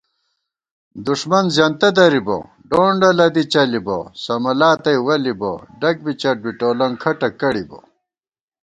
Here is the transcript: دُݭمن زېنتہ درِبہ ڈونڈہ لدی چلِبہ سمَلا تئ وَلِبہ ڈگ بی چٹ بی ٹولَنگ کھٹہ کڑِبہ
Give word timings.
دُݭمن 1.05 1.45
زېنتہ 1.55 1.89
درِبہ 1.95 2.37
ڈونڈہ 2.69 3.09
لدی 3.17 3.43
چلِبہ 3.53 3.97
سمَلا 4.23 4.71
تئ 4.83 4.97
وَلِبہ 5.05 5.51
ڈگ 5.79 5.97
بی 6.03 6.13
چٹ 6.21 6.37
بی 6.43 6.51
ٹولَنگ 6.59 6.95
کھٹہ 7.01 7.29
کڑِبہ 7.39 7.79